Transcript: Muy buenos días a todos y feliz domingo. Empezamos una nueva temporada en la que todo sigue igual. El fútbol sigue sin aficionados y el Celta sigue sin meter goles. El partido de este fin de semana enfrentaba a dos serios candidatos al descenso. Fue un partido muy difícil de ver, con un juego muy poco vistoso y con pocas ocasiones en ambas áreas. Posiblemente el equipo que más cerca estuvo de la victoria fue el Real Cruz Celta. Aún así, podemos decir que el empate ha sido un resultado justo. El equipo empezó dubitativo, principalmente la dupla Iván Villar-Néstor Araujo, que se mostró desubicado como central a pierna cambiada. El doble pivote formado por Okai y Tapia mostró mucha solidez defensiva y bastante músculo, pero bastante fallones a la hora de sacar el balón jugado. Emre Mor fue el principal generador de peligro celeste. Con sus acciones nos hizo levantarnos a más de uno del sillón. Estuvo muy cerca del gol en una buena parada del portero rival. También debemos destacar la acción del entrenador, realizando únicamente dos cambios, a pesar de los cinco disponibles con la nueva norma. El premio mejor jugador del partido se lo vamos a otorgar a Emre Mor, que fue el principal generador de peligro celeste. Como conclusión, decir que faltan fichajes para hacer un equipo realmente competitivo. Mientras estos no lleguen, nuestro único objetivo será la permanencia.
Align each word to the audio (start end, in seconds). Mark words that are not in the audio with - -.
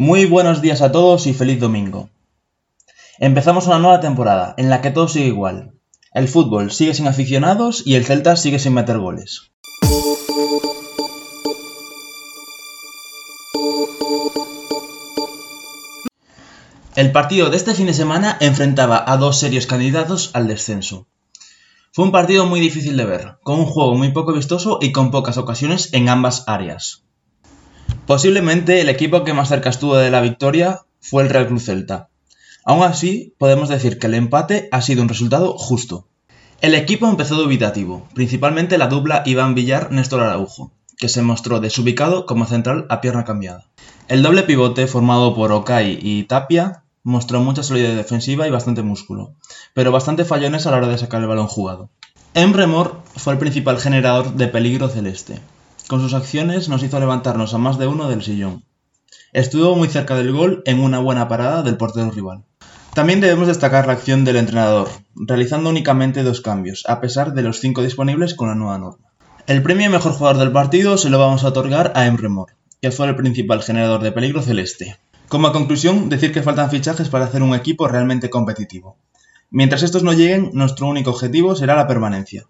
Muy 0.00 0.26
buenos 0.26 0.62
días 0.62 0.80
a 0.80 0.92
todos 0.92 1.26
y 1.26 1.34
feliz 1.34 1.58
domingo. 1.58 2.08
Empezamos 3.18 3.66
una 3.66 3.80
nueva 3.80 3.98
temporada 3.98 4.54
en 4.56 4.70
la 4.70 4.80
que 4.80 4.92
todo 4.92 5.08
sigue 5.08 5.26
igual. 5.26 5.72
El 6.12 6.28
fútbol 6.28 6.70
sigue 6.70 6.94
sin 6.94 7.08
aficionados 7.08 7.82
y 7.84 7.96
el 7.96 8.04
Celta 8.04 8.36
sigue 8.36 8.60
sin 8.60 8.74
meter 8.74 8.98
goles. 8.98 9.50
El 16.94 17.10
partido 17.10 17.50
de 17.50 17.56
este 17.56 17.74
fin 17.74 17.86
de 17.86 17.94
semana 17.94 18.36
enfrentaba 18.38 19.02
a 19.04 19.16
dos 19.16 19.40
serios 19.40 19.66
candidatos 19.66 20.30
al 20.32 20.46
descenso. 20.46 21.08
Fue 21.90 22.04
un 22.04 22.12
partido 22.12 22.46
muy 22.46 22.60
difícil 22.60 22.96
de 22.96 23.04
ver, 23.04 23.38
con 23.42 23.58
un 23.58 23.66
juego 23.66 23.96
muy 23.96 24.12
poco 24.12 24.32
vistoso 24.32 24.78
y 24.80 24.92
con 24.92 25.10
pocas 25.10 25.38
ocasiones 25.38 25.92
en 25.92 26.08
ambas 26.08 26.44
áreas. 26.46 27.02
Posiblemente 28.08 28.80
el 28.80 28.88
equipo 28.88 29.22
que 29.22 29.34
más 29.34 29.50
cerca 29.50 29.68
estuvo 29.68 29.94
de 29.94 30.10
la 30.10 30.22
victoria 30.22 30.80
fue 30.98 31.22
el 31.22 31.28
Real 31.28 31.46
Cruz 31.46 31.66
Celta. 31.66 32.08
Aún 32.64 32.82
así, 32.82 33.34
podemos 33.36 33.68
decir 33.68 33.98
que 33.98 34.06
el 34.06 34.14
empate 34.14 34.70
ha 34.72 34.80
sido 34.80 35.02
un 35.02 35.10
resultado 35.10 35.58
justo. 35.58 36.06
El 36.62 36.74
equipo 36.74 37.06
empezó 37.06 37.34
dubitativo, 37.34 38.08
principalmente 38.14 38.78
la 38.78 38.86
dupla 38.86 39.22
Iván 39.26 39.54
Villar-Néstor 39.54 40.22
Araujo, 40.22 40.72
que 40.96 41.10
se 41.10 41.20
mostró 41.20 41.60
desubicado 41.60 42.24
como 42.24 42.46
central 42.46 42.86
a 42.88 43.02
pierna 43.02 43.26
cambiada. 43.26 43.66
El 44.08 44.22
doble 44.22 44.42
pivote 44.44 44.86
formado 44.86 45.34
por 45.34 45.52
Okai 45.52 45.98
y 46.00 46.22
Tapia 46.22 46.84
mostró 47.02 47.42
mucha 47.42 47.62
solidez 47.62 47.94
defensiva 47.94 48.48
y 48.48 48.50
bastante 48.50 48.82
músculo, 48.82 49.34
pero 49.74 49.92
bastante 49.92 50.24
fallones 50.24 50.66
a 50.66 50.70
la 50.70 50.78
hora 50.78 50.88
de 50.88 50.96
sacar 50.96 51.20
el 51.20 51.28
balón 51.28 51.46
jugado. 51.46 51.90
Emre 52.32 52.66
Mor 52.66 53.02
fue 53.16 53.34
el 53.34 53.38
principal 53.38 53.78
generador 53.78 54.32
de 54.32 54.48
peligro 54.48 54.88
celeste. 54.88 55.42
Con 55.88 56.02
sus 56.02 56.12
acciones 56.12 56.68
nos 56.68 56.82
hizo 56.82 57.00
levantarnos 57.00 57.54
a 57.54 57.58
más 57.58 57.78
de 57.78 57.86
uno 57.86 58.10
del 58.10 58.22
sillón. 58.22 58.62
Estuvo 59.32 59.74
muy 59.74 59.88
cerca 59.88 60.14
del 60.16 60.32
gol 60.32 60.62
en 60.66 60.80
una 60.80 60.98
buena 60.98 61.28
parada 61.28 61.62
del 61.62 61.78
portero 61.78 62.10
rival. 62.10 62.44
También 62.92 63.22
debemos 63.22 63.48
destacar 63.48 63.86
la 63.86 63.94
acción 63.94 64.22
del 64.22 64.36
entrenador, 64.36 64.90
realizando 65.14 65.70
únicamente 65.70 66.22
dos 66.22 66.42
cambios, 66.42 66.84
a 66.88 67.00
pesar 67.00 67.32
de 67.32 67.40
los 67.40 67.60
cinco 67.60 67.82
disponibles 67.82 68.34
con 68.34 68.48
la 68.48 68.54
nueva 68.54 68.76
norma. 68.76 69.08
El 69.46 69.62
premio 69.62 69.88
mejor 69.88 70.12
jugador 70.12 70.36
del 70.36 70.52
partido 70.52 70.98
se 70.98 71.08
lo 71.08 71.18
vamos 71.18 71.42
a 71.42 71.48
otorgar 71.48 71.92
a 71.94 72.04
Emre 72.04 72.28
Mor, 72.28 72.52
que 72.82 72.90
fue 72.90 73.08
el 73.08 73.16
principal 73.16 73.62
generador 73.62 74.02
de 74.02 74.12
peligro 74.12 74.42
celeste. 74.42 74.98
Como 75.28 75.52
conclusión, 75.52 76.10
decir 76.10 76.34
que 76.34 76.42
faltan 76.42 76.68
fichajes 76.68 77.08
para 77.08 77.24
hacer 77.24 77.42
un 77.42 77.54
equipo 77.54 77.88
realmente 77.88 78.28
competitivo. 78.28 78.98
Mientras 79.50 79.82
estos 79.82 80.02
no 80.02 80.12
lleguen, 80.12 80.50
nuestro 80.52 80.86
único 80.86 81.12
objetivo 81.12 81.56
será 81.56 81.76
la 81.76 81.86
permanencia. 81.86 82.44